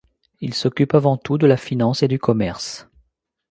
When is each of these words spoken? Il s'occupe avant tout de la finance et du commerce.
Il 0.39 0.55
s'occupe 0.55 0.95
avant 0.95 1.15
tout 1.15 1.37
de 1.37 1.45
la 1.45 1.57
finance 1.57 2.01
et 2.01 2.07
du 2.07 2.17
commerce. 2.17 2.87